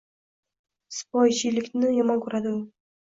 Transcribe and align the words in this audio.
Sipoyichilikni 0.99 1.93
yomon 2.01 2.25
ko‘radi 2.25 2.55
u 2.55 2.59